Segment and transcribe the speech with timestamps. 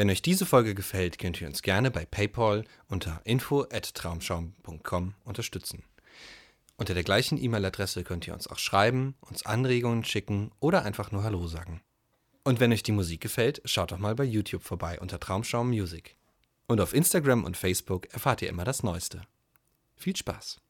[0.00, 5.84] Wenn euch diese Folge gefällt, könnt ihr uns gerne bei PayPal unter info@traumschaum.com unterstützen.
[6.78, 11.22] Unter der gleichen E-Mail-Adresse könnt ihr uns auch schreiben, uns Anregungen schicken oder einfach nur
[11.22, 11.82] Hallo sagen.
[12.44, 16.16] Und wenn euch die Musik gefällt, schaut doch mal bei YouTube vorbei unter Traumschaum Music.
[16.66, 19.20] Und auf Instagram und Facebook erfahrt ihr immer das Neueste.
[19.96, 20.62] Viel Spaß!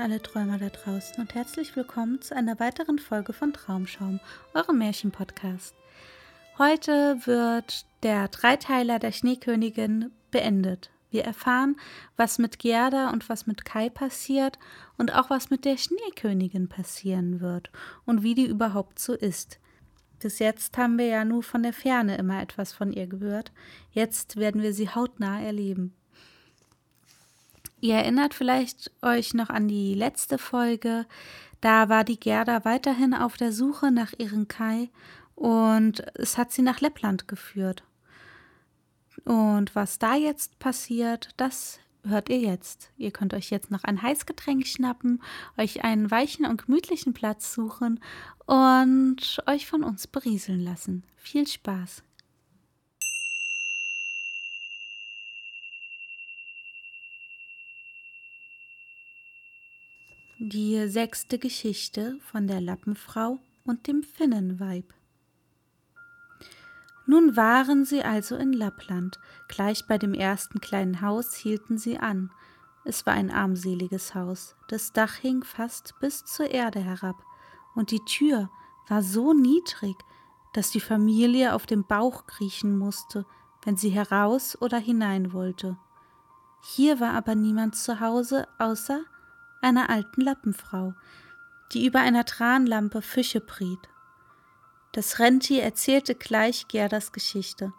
[0.00, 4.18] Alle Träumer da draußen und herzlich willkommen zu einer weiteren Folge von Traumschaum,
[4.54, 5.74] eurem Märchenpodcast.
[6.56, 10.90] Heute wird der Dreiteiler der Schneekönigin beendet.
[11.10, 11.76] Wir erfahren,
[12.16, 14.58] was mit Gerda und was mit Kai passiert
[14.96, 17.70] und auch was mit der Schneekönigin passieren wird
[18.06, 19.60] und wie die überhaupt so ist.
[20.18, 23.52] Bis jetzt haben wir ja nur von der Ferne immer etwas von ihr gehört.
[23.92, 25.94] Jetzt werden wir sie hautnah erleben.
[27.80, 31.06] Ihr erinnert vielleicht euch noch an die letzte Folge.
[31.60, 34.90] Da war die Gerda weiterhin auf der Suche nach ihrem Kai
[35.34, 37.82] und es hat sie nach Leppland geführt.
[39.24, 42.90] Und was da jetzt passiert, das hört ihr jetzt.
[42.96, 45.22] Ihr könnt euch jetzt noch ein Heißgetränk schnappen,
[45.58, 48.00] euch einen weichen und gemütlichen Platz suchen
[48.46, 51.04] und euch von uns berieseln lassen.
[51.16, 52.02] Viel Spaß!
[60.42, 64.94] Die sechste Geschichte von der Lappenfrau und dem Finnenweib.
[67.04, 69.20] Nun waren sie also in Lappland.
[69.48, 72.30] Gleich bei dem ersten kleinen Haus hielten sie an.
[72.86, 74.56] Es war ein armseliges Haus.
[74.68, 77.22] Das Dach hing fast bis zur Erde herab,
[77.74, 78.48] und die Tür
[78.88, 79.96] war so niedrig,
[80.54, 83.26] dass die Familie auf dem Bauch kriechen musste,
[83.62, 85.76] wenn sie heraus oder hinein wollte.
[86.62, 89.04] Hier war aber niemand zu Hause außer
[89.60, 90.94] einer alten Lappenfrau,
[91.72, 93.88] die über einer Tranlampe Fische briet.
[94.92, 97.72] Das Rentier erzählte gleich Gerdas Geschichte,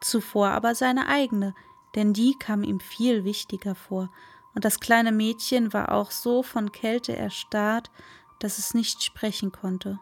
[0.00, 1.54] zuvor aber seine eigene,
[1.94, 4.10] denn die kam ihm viel wichtiger vor,
[4.54, 7.90] und das kleine Mädchen war auch so von Kälte erstarrt,
[8.38, 9.98] dass es nicht sprechen konnte.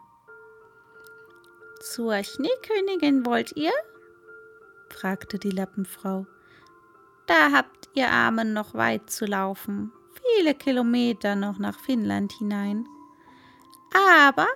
[1.81, 3.73] Zur Schneekönigin wollt ihr?
[4.89, 6.25] fragte die Lappenfrau.
[7.27, 12.87] Da habt ihr Armen noch weit zu laufen, viele Kilometer noch nach Finnland hinein.
[14.21, 14.47] Aber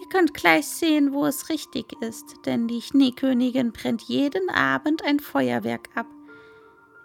[0.00, 5.20] ihr könnt gleich sehen, wo es richtig ist, denn die Schneekönigin brennt jeden Abend ein
[5.20, 6.06] Feuerwerk ab.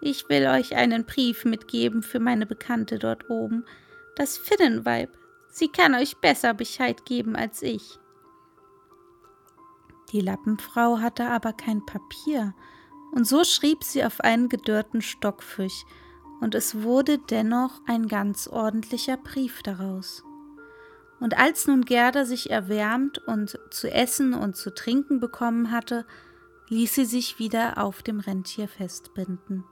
[0.00, 3.64] Ich will euch einen Brief mitgeben für meine Bekannte dort oben,
[4.16, 5.10] das Finnenweib.
[5.50, 7.98] Sie kann euch besser Bescheid geben als ich.
[10.12, 12.54] Die Lappenfrau hatte aber kein Papier,
[13.12, 15.84] und so schrieb sie auf einen gedörrten Stockfisch,
[16.40, 20.22] und es wurde dennoch ein ganz ordentlicher Brief daraus.
[21.20, 26.06] Und als nun Gerda sich erwärmt und zu essen und zu trinken bekommen hatte,
[26.68, 29.64] ließ sie sich wieder auf dem Rentier festbinden.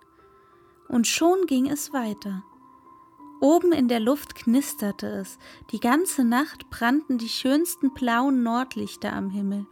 [0.88, 2.42] Und schon ging es weiter.
[3.40, 5.38] Oben in der Luft knisterte es,
[5.70, 9.66] die ganze Nacht brannten die schönsten blauen Nordlichter am Himmel.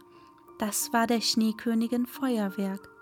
[0.59, 2.94] Das war der Schneekönigin Feuerwerk.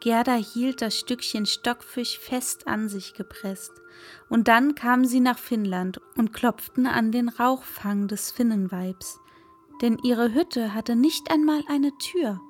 [0.00, 3.72] Gerda hielt das Stückchen Stockfisch fest an sich gepresst,
[4.28, 9.18] und dann kamen sie nach Finnland und klopften an den Rauchfang des Finnenweibs,
[9.80, 12.40] denn ihre Hütte hatte nicht einmal eine Tür.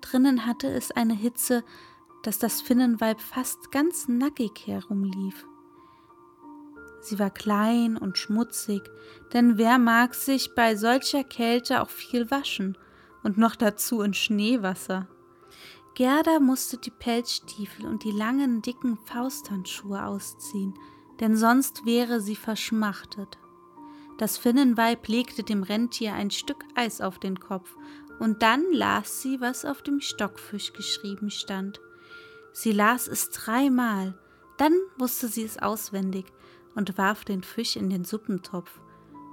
[0.00, 1.64] Drinnen hatte es eine Hitze,
[2.22, 5.46] dass das Finnenweib fast ganz nackig herumlief.
[7.00, 8.82] Sie war klein und schmutzig,
[9.32, 12.76] denn wer mag sich bei solcher Kälte auch viel waschen
[13.22, 15.08] und noch dazu in Schneewasser?
[15.94, 20.74] Gerda musste die Pelzstiefel und die langen, dicken Fausthandschuhe ausziehen,
[21.20, 23.38] denn sonst wäre sie verschmachtet.
[24.18, 27.76] Das Finnenweib legte dem Rentier ein Stück Eis auf den Kopf,
[28.18, 31.80] und dann las sie, was auf dem Stockfisch geschrieben stand.
[32.52, 34.18] Sie las es dreimal,
[34.58, 36.26] dann wusste sie es auswendig
[36.74, 38.78] und warf den Fisch in den Suppentopf.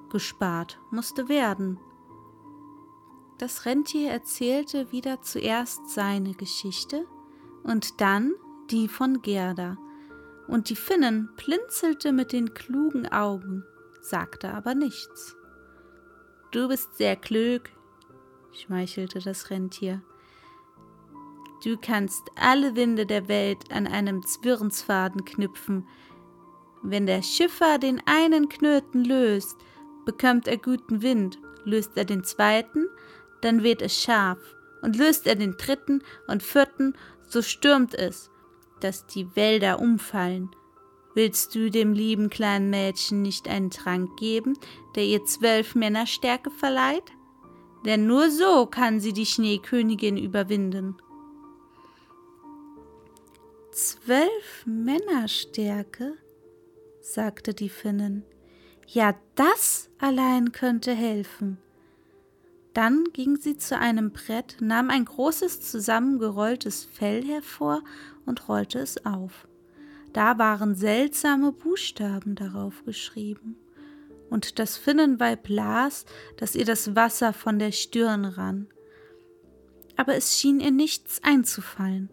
[0.10, 1.80] Gespart musste werden.
[3.38, 7.06] Das Rentier erzählte wieder zuerst seine Geschichte
[7.64, 8.34] und dann
[8.72, 9.78] die von Gerda,
[10.48, 13.64] und die Finnen blinzelte mit den klugen Augen,
[14.02, 15.36] sagte aber nichts.
[16.52, 17.64] Du bist sehr klug,
[18.54, 20.02] schmeichelte das Rentier.
[21.64, 25.88] Du kannst alle Winde der Welt an einem Zwirnsfaden knüpfen.
[26.82, 29.58] Wenn der Schiffer den einen Knoten löst,
[30.06, 32.88] bekommt er guten Wind, löst er den zweiten,
[33.42, 34.40] dann weht es scharf,
[34.82, 36.96] und löst er den dritten und vierten,
[37.28, 38.30] so stürmt es,
[38.80, 40.50] dass die Wälder umfallen.
[41.16, 44.54] Willst du dem lieben kleinen Mädchen nicht einen Trank geben,
[44.96, 47.12] der ihr zwölf Männer Stärke verleiht?
[47.86, 50.96] Denn nur so kann sie die Schneekönigin überwinden.
[53.72, 56.18] Zwölf Männerstärke?
[57.00, 58.24] sagte die Finnin.
[58.88, 61.58] Ja, das allein könnte helfen.
[62.78, 67.82] Dann ging sie zu einem Brett, nahm ein großes zusammengerolltes Fell hervor
[68.28, 69.48] und rollte es auf.
[70.14, 73.58] Da waren seltsame Buchstaben darauf geschrieben.
[74.30, 76.06] Und das Finnenweib las,
[76.38, 78.68] dass ihr das Wasser von der Stirn rann.
[79.96, 82.10] Aber es schien ihr nichts einzufallen.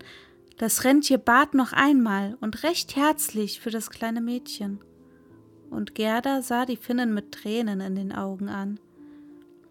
[0.56, 4.80] Das Rentier bat noch einmal und recht herzlich für das kleine Mädchen.
[5.68, 8.80] Und Gerda sah die Finnen mit Tränen in den Augen an.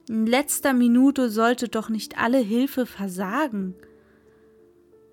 [0.10, 3.74] In letzter Minute sollte doch nicht alle Hilfe versagen.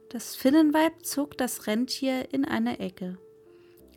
[0.09, 3.17] Das Finnenweib zog das Rentier in eine Ecke,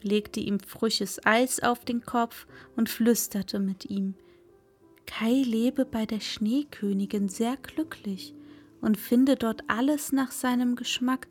[0.03, 2.45] legte ihm frisches Eis auf den Kopf
[2.75, 4.13] und flüsterte mit ihm.
[5.07, 8.35] Kai lebe bei der Schneekönigin sehr glücklich
[8.79, 11.27] und finde dort alles nach seinem Geschmack,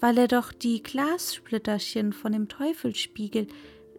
[0.00, 3.46] weil er doch die Glassplitterchen von dem Teufelsspiegel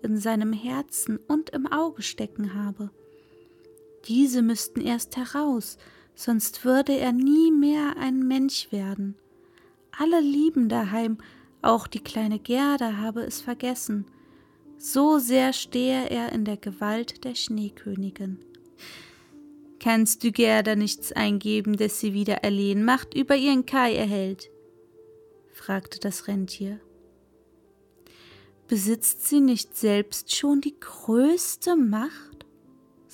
[0.04, 2.92] in seinem Herzen und im Auge stecken habe.
[4.08, 5.78] Diese müssten erst heraus,
[6.14, 9.16] sonst würde er nie mehr ein Mensch werden.
[9.92, 11.18] Alle lieben daheim,
[11.62, 14.06] auch die kleine Gerda habe es vergessen.
[14.78, 18.40] So sehr stehe er in der Gewalt der Schneekönigin.
[19.80, 24.50] Kannst du Gerda nichts eingeben, dass sie wieder Erlehen über ihren Kai erhält?
[25.54, 26.80] fragte das Rentier.
[28.68, 32.35] Besitzt sie nicht selbst schon die größte Macht?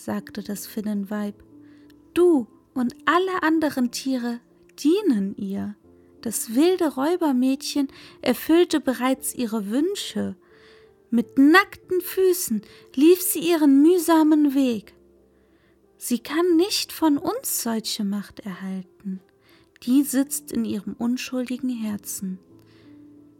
[0.03, 1.43] Sagte das Finnenweib.
[2.13, 4.39] Du und alle anderen Tiere
[4.79, 5.75] dienen ihr.
[6.21, 7.87] Das wilde Räubermädchen
[8.21, 10.35] erfüllte bereits ihre Wünsche.
[11.09, 12.61] Mit nackten Füßen
[12.95, 14.93] lief sie ihren mühsamen Weg.
[15.97, 19.19] Sie kann nicht von uns solche Macht erhalten.
[19.83, 22.39] Die sitzt in ihrem unschuldigen Herzen.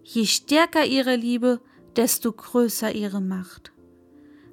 [0.03, 1.61] Je stärker ihre Liebe,
[1.95, 3.71] desto größer ihre Macht.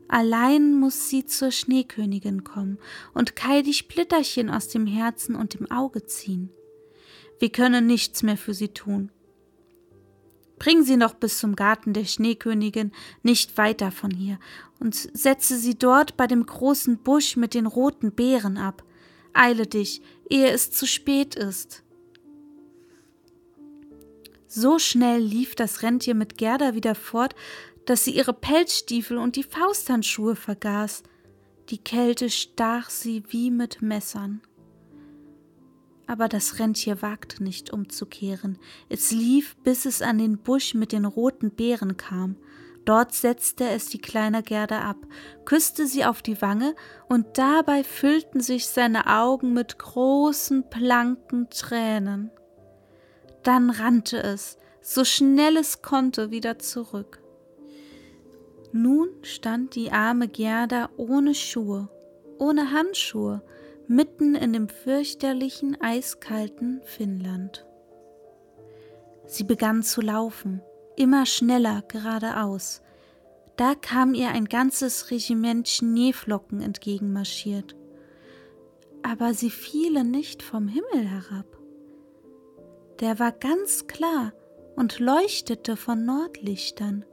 [0.08, 2.78] Allein muss sie zur Schneekönigin kommen
[3.12, 6.50] und Kai die Splitterchen aus dem Herzen und dem Auge ziehen.
[7.38, 9.10] Wir können nichts mehr für sie tun.
[10.58, 12.90] Bring sie noch bis zum Garten der Schneekönigin,
[13.22, 14.40] nicht weiter von hier,
[14.80, 18.82] und setze sie dort bei dem großen Busch mit den roten Beeren ab.
[19.34, 21.84] Eile dich, ehe es zu spät ist.
[24.50, 27.36] So schnell lief das Rentier mit Gerda wieder fort,
[27.88, 31.04] dass sie ihre Pelzstiefel und die Fausthandschuhe vergaß.
[31.70, 34.42] Die Kälte stach sie wie mit Messern.
[36.06, 38.58] Aber das Rentier wagte nicht umzukehren.
[38.90, 42.36] Es lief, bis es an den Busch mit den roten Beeren kam.
[42.84, 44.98] Dort setzte es die kleine Gerda ab,
[45.46, 46.74] küsste sie auf die Wange,
[47.08, 52.30] und dabei füllten sich seine Augen mit großen, blanken Tränen.
[53.44, 57.22] Dann rannte es, so schnell es konnte, wieder zurück.
[58.72, 61.88] Nun stand die arme Gerda ohne Schuhe,
[62.38, 63.42] ohne Handschuhe,
[63.86, 67.66] mitten in dem fürchterlichen, eiskalten Finnland.
[69.26, 70.62] Sie begann zu laufen,
[70.96, 72.82] immer schneller geradeaus.
[73.56, 77.74] Da kam ihr ein ganzes Regiment Schneeflocken entgegenmarschiert.
[79.02, 81.46] Aber sie fielen nicht vom Himmel herab.
[83.00, 84.32] Der war ganz klar
[84.76, 87.04] und leuchtete von Nordlichtern.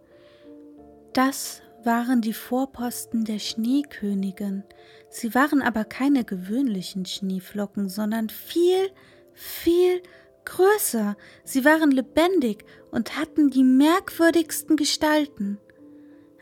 [1.15, 4.65] Das waren die Vorposten der Schneekönigin.
[5.09, 8.89] Sie waren aber keine gewöhnlichen Schneeflocken, sondern viel,
[9.31, 10.03] viel
[10.43, 11.15] größer.
[11.45, 15.57] Sie waren lebendig und hatten die merkwürdigsten Gestalten.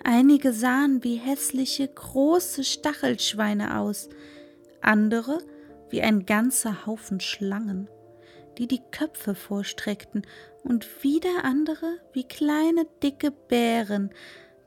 [0.03, 4.09] Einige sahen wie hässliche große Stachelschweine aus,
[4.81, 5.37] andere
[5.91, 7.89] wie ein ganzer Haufen Schlangen,
[8.57, 10.23] die die Köpfe vorstreckten,
[10.63, 14.11] und wieder andere wie kleine dicke Bären,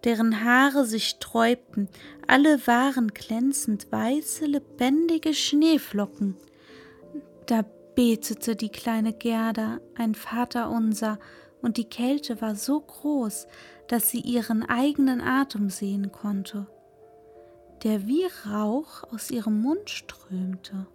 [0.07, 1.89] deren Haare sich sträubten,
[2.29, 6.37] alle waren glänzend weiße, lebendige Schneeflocken.
[7.47, 7.65] Da
[7.97, 11.19] betete die kleine Gerda ein Vaterunser,
[11.61, 13.49] und die Kälte war so groß,
[13.89, 16.69] dass sie ihren eigenen Atem sehen konnte,
[17.83, 20.87] der wie Rauch aus ihrem Mund strömte.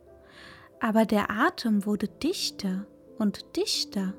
[0.80, 2.86] Aber der Atem wurde dichter
[3.18, 4.14] und dichter.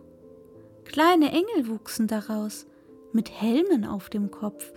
[0.84, 2.66] Kleine Engel wuchsen daraus,
[3.14, 4.72] mit Helmen auf dem Kopf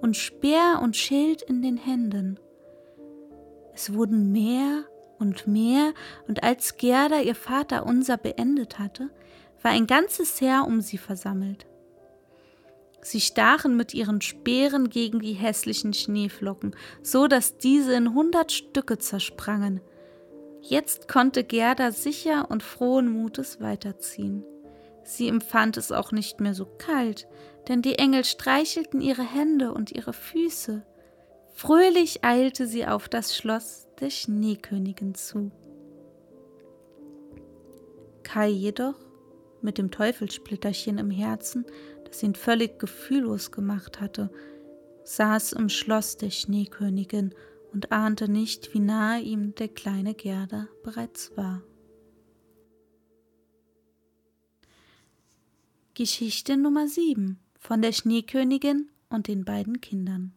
[0.00, 2.38] und Speer und Schild in den Händen.
[3.74, 4.84] Es wurden mehr
[5.18, 5.92] und mehr,
[6.26, 9.10] und als Gerda ihr Vater unser beendet hatte,
[9.62, 11.66] war ein ganzes Heer um sie versammelt.
[13.00, 18.98] Sie stachen mit ihren Speeren gegen die hässlichen Schneeflocken, so dass diese in hundert Stücke
[18.98, 19.80] zersprangen.
[20.60, 24.44] Jetzt konnte Gerda sicher und frohen Mutes weiterziehen.
[25.08, 27.26] Sie empfand es auch nicht mehr so kalt,
[27.66, 30.84] denn die Engel streichelten ihre Hände und ihre Füße.
[31.54, 35.50] Fröhlich eilte sie auf das Schloss der Schneekönigin zu.
[38.22, 38.96] Kai jedoch,
[39.62, 41.64] mit dem Teufelsplitterchen im Herzen,
[42.04, 44.30] das ihn völlig gefühllos gemacht hatte,
[45.04, 47.34] saß im Schloss der Schneekönigin
[47.72, 51.62] und ahnte nicht, wie nahe ihm der kleine Gerda bereits war.
[55.98, 60.32] Geschichte Nummer 7 von der Schneekönigin und den beiden Kindern.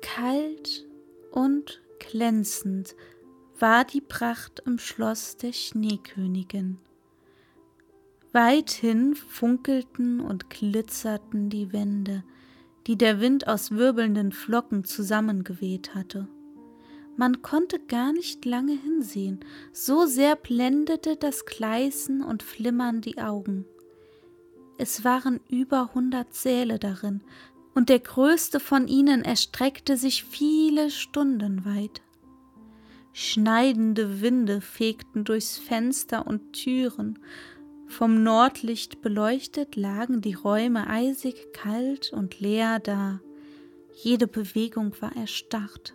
[0.00, 0.86] Kalt
[1.32, 2.94] und glänzend
[3.58, 6.78] war die Pracht im Schloss der Schneekönigin.
[8.30, 12.22] Weithin funkelten und glitzerten die Wände,
[12.86, 16.28] die der Wind aus wirbelnden Flocken zusammengeweht hatte.
[17.20, 19.40] Man konnte gar nicht lange hinsehen,
[19.74, 23.66] so sehr blendete das Gleißen und Flimmern die Augen.
[24.78, 27.20] Es waren über hundert Säle darin,
[27.74, 32.00] und der größte von ihnen erstreckte sich viele Stunden weit.
[33.12, 37.18] Schneidende Winde fegten durchs Fenster und Türen,
[37.86, 43.20] vom Nordlicht beleuchtet lagen die Räume eisig kalt und leer da,
[43.92, 45.92] jede Bewegung war erstarrt.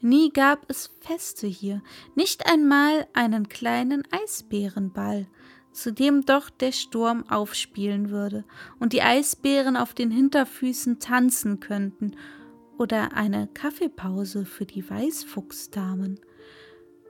[0.00, 1.82] Nie gab es Feste hier,
[2.14, 5.26] nicht einmal einen kleinen Eisbärenball,
[5.72, 8.44] zu dem doch der Sturm aufspielen würde
[8.78, 12.16] und die Eisbären auf den Hinterfüßen tanzen könnten,
[12.78, 16.20] oder eine Kaffeepause für die Weißfuchsdamen.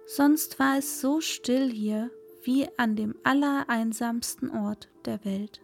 [0.07, 2.11] Sonst war es so still hier
[2.45, 5.61] wie an dem allereinsamsten Ort der Welt.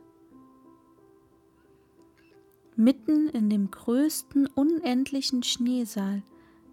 [2.75, 6.23] Mitten in dem größten unendlichen Schneesaal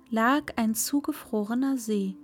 [0.10, 2.16] lag ein zugefrorener See.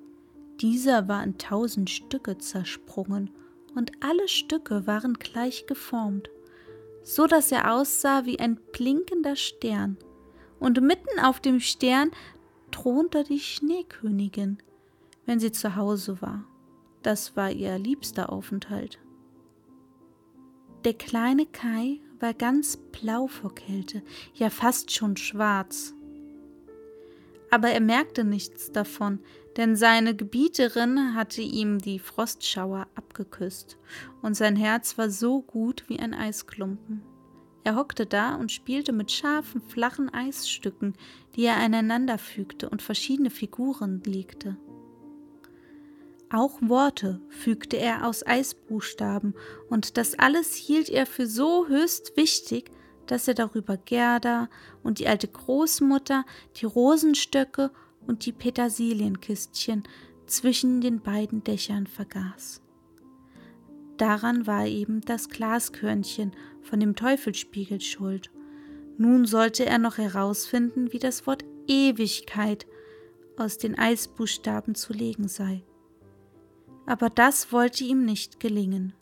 [0.62, 3.30] Dieser war in tausend Stücke zersprungen,
[3.76, 6.30] und alle Stücke waren gleich geformt,
[7.04, 9.98] so dass er aussah wie ein blinkender Stern,
[10.60, 12.12] und mitten auf dem Stern
[12.72, 14.58] thronte die Schneekönigin,
[15.26, 16.46] wenn sie zu Hause war.
[17.04, 19.00] Das war ihr liebster Aufenthalt.
[20.86, 24.02] Der kleine Kai war ganz blau vor Kälte,
[24.34, 25.95] ja fast schon schwarz
[27.56, 29.20] aber er merkte nichts davon,
[29.56, 33.78] denn seine Gebieterin hatte ihm die Frostschauer abgeküsst,
[34.22, 37.02] und sein Herz war so gut wie ein Eisklumpen.
[37.64, 40.96] Er hockte da und spielte mit scharfen, flachen Eisstücken,
[41.38, 44.58] die er aneinander fügte und verschiedene Figuren legte.
[46.30, 49.34] Auch Worte fügte er aus Eisbuchstaben,
[49.70, 52.70] und das alles hielt er für so höchst wichtig,
[53.08, 54.50] dass er darüber Gerda
[54.84, 56.26] und die alte Großmutter,
[56.58, 57.72] die Rosenstöcke
[58.08, 59.84] und die Petersilienkistchen
[60.26, 62.62] zwischen den beiden Dächern vergaß.
[63.98, 66.32] Daran war eben das Glaskörnchen
[66.62, 68.30] von dem Teufelsspiegel schuld.
[68.98, 72.66] Nun sollte er noch herausfinden, wie das Wort Ewigkeit
[73.38, 75.64] aus den Eisbuchstaben zu legen sei.
[76.86, 78.94] Aber das wollte ihm nicht gelingen.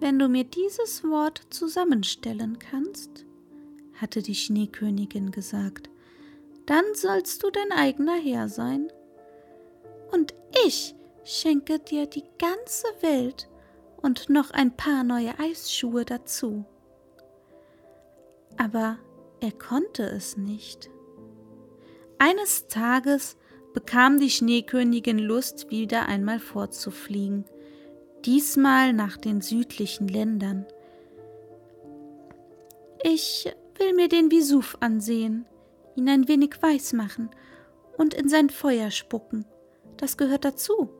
[0.00, 3.24] Wenn du mir dieses Wort zusammenstellen kannst,
[3.94, 5.90] hatte die Schneekönigin gesagt,
[6.66, 8.92] dann sollst du dein eigener Herr sein.
[10.12, 10.34] Und
[10.66, 13.48] ich schenke dir die ganze Welt
[14.00, 16.64] und noch ein paar neue Eisschuhe dazu.
[18.56, 18.98] Aber
[19.40, 20.90] er konnte es nicht.
[22.18, 23.36] Eines Tages
[23.74, 27.44] bekam die Schneekönigin Lust, wieder einmal fortzufliegen,
[28.24, 30.66] diesmal nach den südlichen Ländern.
[33.02, 35.46] Ich will mir den Vesuv ansehen,
[35.96, 37.30] ihn ein wenig weiß machen
[37.96, 39.46] und in sein Feuer spucken.
[39.96, 40.90] Das gehört dazu.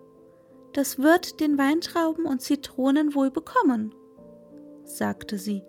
[0.72, 3.94] Das wird den Weintrauben und Zitronen wohl bekommen,
[4.84, 5.62] sagte sie,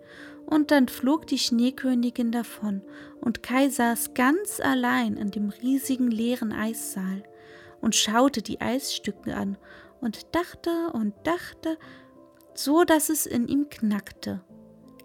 [0.46, 2.82] und dann flog die Schneekönigin davon,
[3.20, 7.22] und Kai saß ganz allein in dem riesigen leeren Eissaal
[7.80, 9.56] und schaute die Eisstücke an
[10.00, 11.78] und dachte und dachte,
[12.54, 14.42] so dass es in ihm knackte.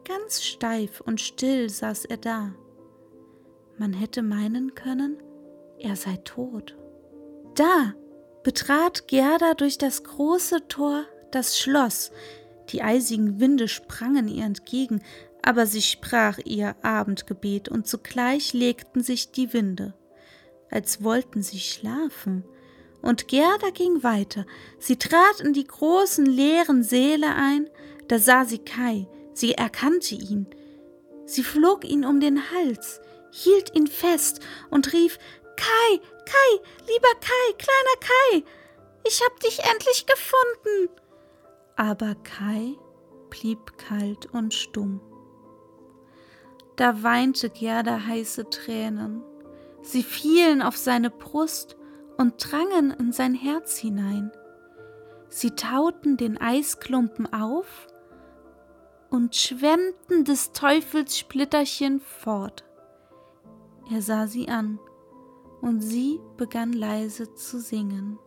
[0.03, 2.53] Ganz steif und still saß er da.
[3.77, 5.17] Man hätte meinen können,
[5.79, 6.77] er sei tot.
[7.55, 7.93] Da
[8.43, 12.11] betrat Gerda durch das große Tor das Schloss.
[12.69, 15.01] Die eisigen Winde sprangen ihr entgegen,
[15.41, 19.93] aber sie sprach ihr Abendgebet, und zugleich legten sich die Winde,
[20.71, 22.43] als wollten sie schlafen.
[23.05, 24.47] Und Gerda ging weiter.
[24.79, 27.69] Sie trat in die großen leeren Säle ein,
[28.07, 30.47] da sah sie Kai, Sie erkannte ihn.
[31.27, 32.99] Sie flog ihn um den Hals,
[33.31, 34.39] hielt ihn fest
[34.71, 35.19] und rief
[35.55, 38.43] Kai, Kai, lieber Kai, kleiner Kai,
[39.05, 40.89] ich hab dich endlich gefunden.
[41.75, 42.75] Aber Kai
[43.29, 44.99] blieb kalt und stumm.
[46.75, 49.21] Da weinte Gerda heiße Tränen.
[49.83, 51.77] Sie fielen auf seine Brust
[52.17, 54.31] und drangen in sein Herz hinein.
[55.29, 57.87] Sie tauten den Eisklumpen auf
[59.09, 62.63] und schwemmten des Teufels Splitterchen fort.
[63.91, 64.79] Er sah sie an,
[65.61, 68.19] und sie begann leise zu singen.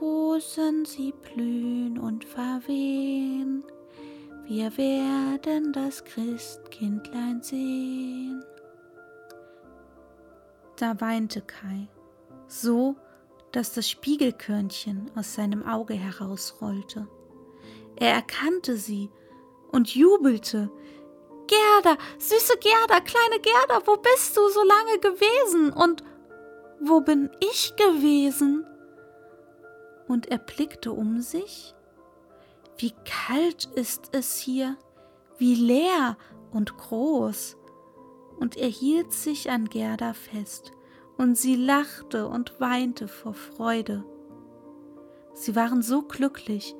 [0.00, 3.64] Rosen, sie blühen und verwehen,
[4.46, 8.44] wir werden das Christkindlein sehen.
[10.76, 11.88] Da weinte Kai,
[12.60, 12.96] so
[13.54, 17.06] dass das Spiegelkörnchen aus seinem Auge herausrollte.
[17.94, 19.10] Er erkannte sie
[19.70, 20.72] und jubelte.
[21.46, 25.72] Gerda, süße Gerda, kleine Gerda, wo bist du so lange gewesen?
[25.72, 26.02] Und
[26.80, 28.66] wo bin ich gewesen?
[30.08, 31.74] Und er blickte um sich.
[32.76, 34.76] Wie kalt ist es hier,
[35.38, 36.16] wie leer
[36.50, 37.56] und groß.
[38.40, 40.72] Und er hielt sich an Gerda fest,
[41.16, 44.04] und sie lachte und weinte vor Freude.
[45.34, 46.74] Sie waren so glücklich,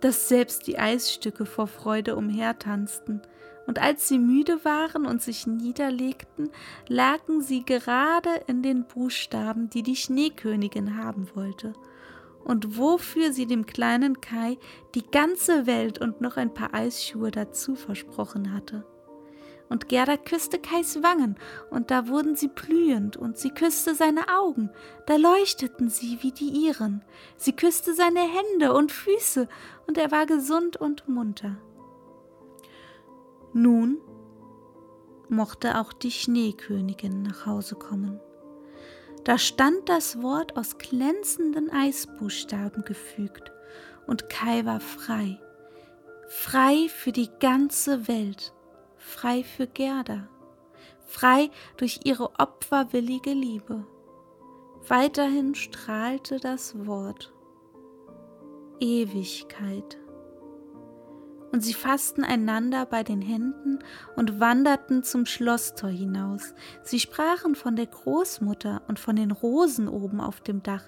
[0.00, 3.22] dass selbst die Eisstücke vor Freude umhertanzten,
[3.66, 6.48] und als sie müde waren und sich niederlegten,
[6.88, 11.74] lagen sie gerade in den Buchstaben, die die Schneekönigin haben wollte,
[12.44, 14.56] und wofür sie dem kleinen Kai
[14.94, 18.86] die ganze Welt und noch ein paar Eisschuhe dazu versprochen hatte
[19.68, 21.36] und Gerda küsste Kais Wangen,
[21.70, 24.70] und da wurden sie blühend, und sie küsste seine Augen,
[25.06, 27.04] da leuchteten sie wie die ihren,
[27.36, 29.48] sie küsste seine Hände und Füße,
[29.86, 31.56] und er war gesund und munter.
[33.52, 33.98] Nun
[35.28, 38.20] mochte auch die Schneekönigin nach Hause kommen.
[39.24, 43.52] Da stand das Wort aus glänzenden Eisbuchstaben gefügt,
[44.06, 45.38] und Kai war frei,
[46.28, 48.54] frei für die ganze Welt
[49.08, 50.28] frei für Gerda,
[51.06, 53.84] frei durch ihre opferwillige Liebe.
[54.86, 57.32] Weiterhin strahlte das Wort
[58.80, 59.98] Ewigkeit.
[61.50, 63.78] Und sie fassten einander bei den Händen
[64.16, 66.54] und wanderten zum Schlosstor hinaus.
[66.82, 70.84] Sie sprachen von der Großmutter und von den Rosen oben auf dem Dach,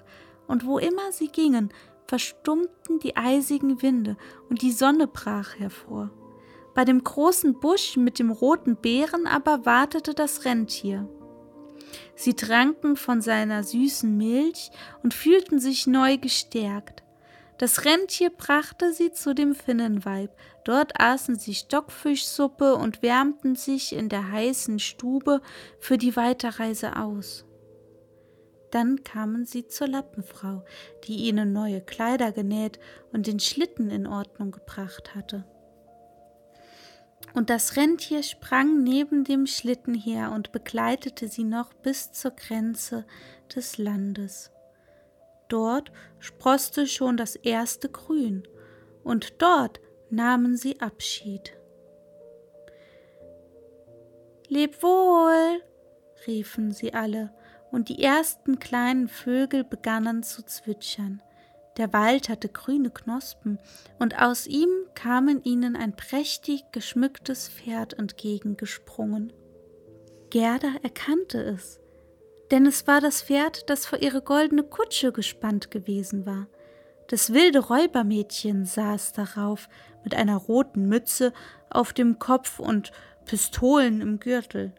[0.47, 1.69] und wo immer sie gingen,
[2.05, 4.17] verstummten die eisigen Winde
[4.49, 6.11] und die Sonne brach hervor.
[6.73, 11.07] Bei dem großen Busch mit dem roten Beeren aber wartete das Rentier.
[12.15, 14.71] Sie tranken von seiner süßen Milch
[15.03, 17.03] und fühlten sich neu gestärkt.
[17.57, 20.31] Das Rentier brachte sie zu dem Finnenweib.
[20.63, 25.41] Dort aßen sie Stockfischsuppe und wärmten sich in der heißen Stube
[25.79, 27.45] für die Weiterreise aus.
[28.71, 30.63] Dann kamen sie zur Lappenfrau,
[31.03, 32.79] die ihnen neue Kleider genäht
[33.11, 35.45] und den Schlitten in Ordnung gebracht hatte.
[37.33, 43.05] Und das Rentier sprang neben dem Schlitten her und begleitete sie noch bis zur Grenze
[43.55, 44.51] des Landes.
[45.47, 48.47] Dort sproßte schon das erste Grün,
[49.03, 49.79] und dort
[50.09, 51.57] nahmen sie Abschied.
[54.47, 55.61] Leb wohl,
[56.27, 57.33] riefen sie alle,
[57.71, 61.21] und die ersten kleinen Vögel begannen zu zwitschern.
[61.77, 63.57] Der Wald hatte grüne Knospen,
[63.99, 69.31] und aus ihm kamen ihnen ein prächtig geschmücktes Pferd entgegengesprungen.
[70.29, 71.79] Gerda erkannte es,
[72.51, 76.47] denn es war das Pferd, das vor ihre goldene Kutsche gespannt gewesen war.
[77.07, 79.67] Das wilde Räubermädchen saß darauf,
[80.03, 81.33] mit einer roten Mütze
[81.69, 82.91] auf dem Kopf und
[83.25, 84.73] Pistolen im Gürtel.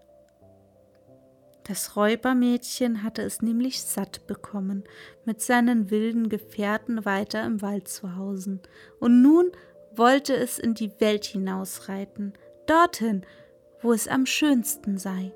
[1.65, 4.85] Das Räubermädchen hatte es nämlich satt bekommen,
[5.25, 8.61] mit seinen wilden Gefährten weiter im Wald zu hausen,
[8.99, 9.53] und nun
[9.95, 12.33] wollte es in die Welt hinausreiten,
[12.67, 13.25] dorthin,
[13.81, 15.33] wo es am schönsten sei.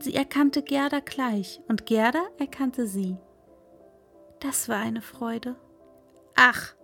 [0.00, 3.16] Sie erkannte Gerda gleich, und Gerda erkannte sie.
[4.40, 5.56] Das war eine Freude.
[6.34, 6.74] Ach,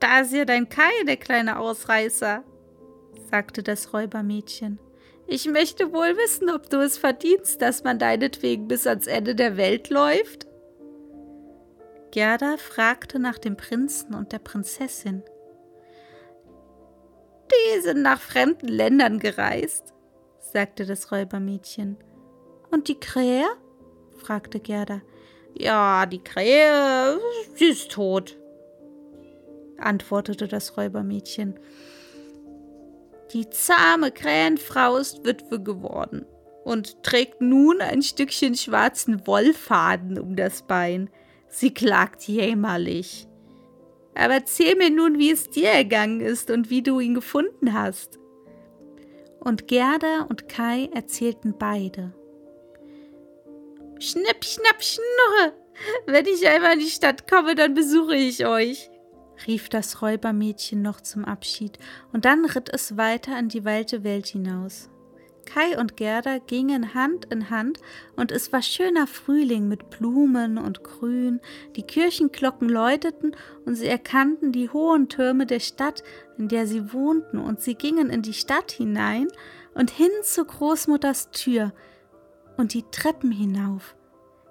[0.00, 2.44] da ist ja dein Kai, der kleine Ausreißer,
[3.30, 4.78] sagte das Räubermädchen.
[5.32, 9.56] Ich möchte wohl wissen, ob du es verdienst, dass man deinetwegen bis ans Ende der
[9.56, 10.48] Welt läuft.
[12.10, 15.22] Gerda fragte nach dem Prinzen und der Prinzessin.
[17.48, 19.94] Die sind nach fremden Ländern gereist,
[20.40, 21.96] sagte das Räubermädchen.
[22.72, 23.46] Und die Krähe?
[24.16, 25.00] fragte Gerda.
[25.54, 27.20] Ja, die Krähe,
[27.54, 28.36] sie ist tot,
[29.78, 31.56] antwortete das Räubermädchen.
[33.32, 36.26] Die zahme Krähenfrau ist Witwe geworden
[36.64, 41.10] und trägt nun ein Stückchen schwarzen Wollfaden um das Bein.
[41.48, 43.28] Sie klagt jämmerlich.
[44.14, 48.18] Aber erzähl mir nun, wie es dir ergangen ist und wie du ihn gefunden hast.
[49.38, 52.12] Und Gerda und Kai erzählten beide.
[54.00, 55.54] Schnipp, schnapp, schnurre!
[56.06, 58.89] Wenn ich einmal in die Stadt komme, dann besuche ich euch
[59.46, 61.78] rief das Räubermädchen noch zum Abschied,
[62.12, 64.90] und dann ritt es weiter in die weite Welt hinaus.
[65.46, 67.80] Kai und Gerda gingen Hand in Hand,
[68.14, 71.40] und es war schöner Frühling mit Blumen und Grün,
[71.76, 76.02] die Kirchenglocken läuteten, und sie erkannten die hohen Türme der Stadt,
[76.38, 79.28] in der sie wohnten, und sie gingen in die Stadt hinein
[79.74, 81.72] und hin zu Großmutters Tür
[82.56, 83.96] und die Treppen hinauf,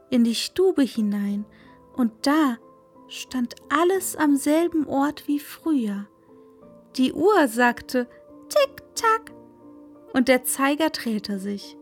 [0.10, 1.46] in die Stube hinein,
[1.94, 2.58] und da
[3.10, 6.08] stand alles am selben Ort wie früher.
[6.96, 8.08] Die Uhr sagte
[8.50, 9.32] Tick-Tack
[10.14, 11.76] und der Zeiger drehte sich.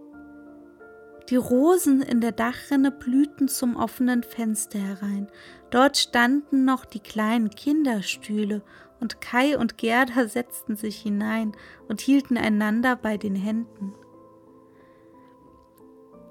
[1.30, 5.28] Die Rosen in der Dachrinne blühten zum offenen Fenster herein.
[5.72, 8.62] Dort standen noch die kleinen Kinderstühle,
[9.00, 11.52] und Kai und Gerda setzten sich hinein
[11.88, 13.94] und hielten einander bei den Händen.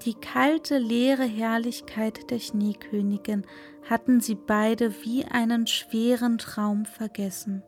[0.06, 3.44] Die kalte, leere Herrlichkeit der Schneekönigin
[3.90, 7.64] hatten sie beide wie einen schweren Traum vergessen.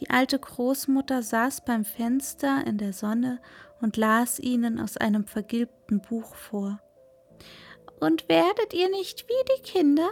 [0.00, 3.40] Die alte Großmutter saß beim Fenster in der Sonne
[3.80, 6.80] und las ihnen aus einem vergilbten Buch vor.
[8.00, 10.10] Und werdet ihr nicht wie die Kinder,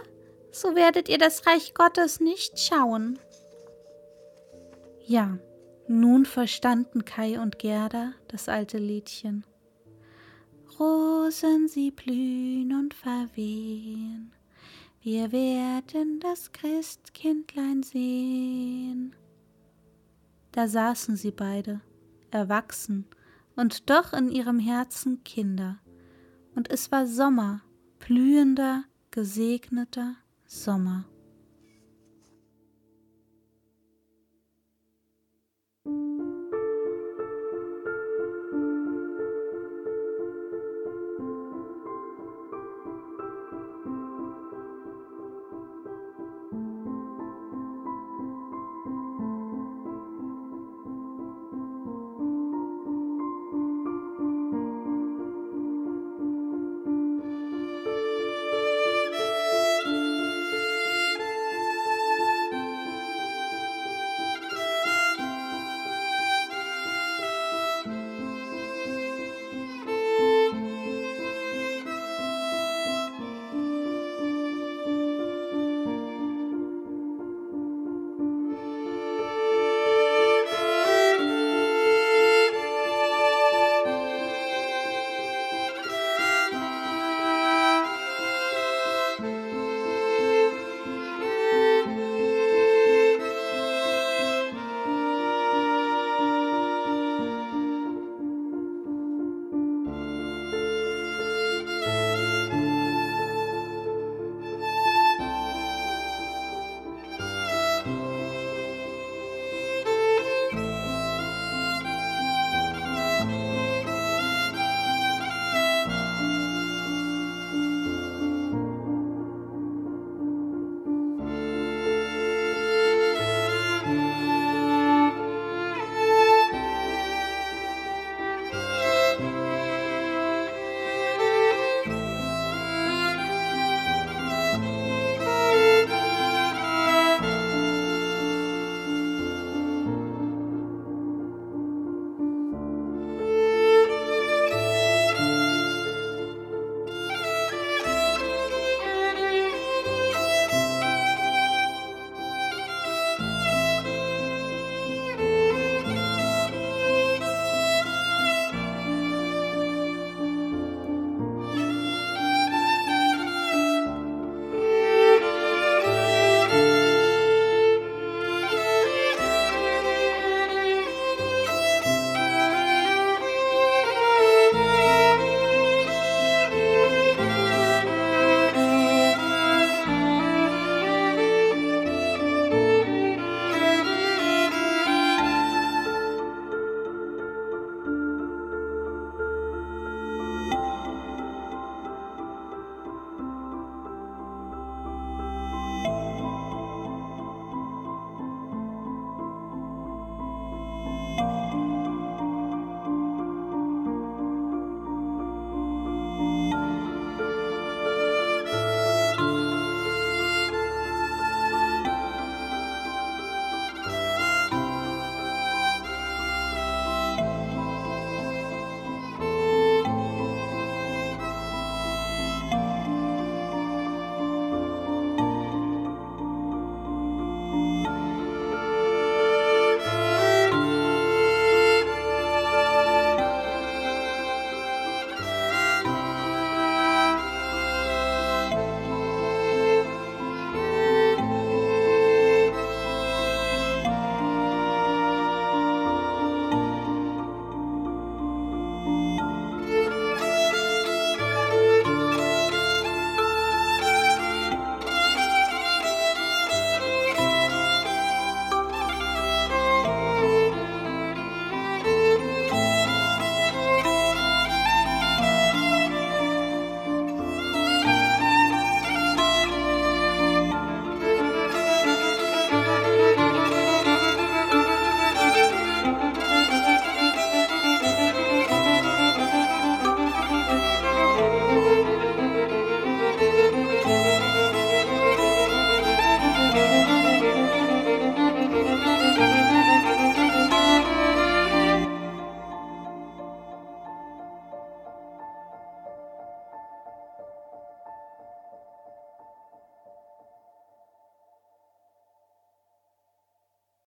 [0.53, 3.19] so werdet ihr das Reich Gottes nicht schauen.
[5.05, 5.37] Ja,
[5.89, 9.43] nun verstanden Kai und Gerda das alte Liedchen.
[10.79, 14.31] Rosen, sie blühen und verwehen.
[15.01, 19.15] Wir werden das Christkindlein sehen.
[20.51, 21.81] Da saßen sie beide,
[22.31, 23.05] erwachsen
[23.55, 25.79] und doch in ihrem Herzen Kinder.
[26.55, 27.61] Und es war Sommer,
[27.99, 31.05] blühender, gesegneter Sommer.